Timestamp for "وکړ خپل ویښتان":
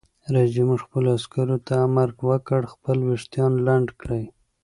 2.29-3.51